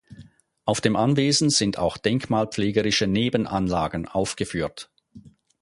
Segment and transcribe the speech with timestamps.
[0.65, 4.89] Auf dem Anwesen sind auch denkmalpflegerische Nebenanlagen aufgeführt.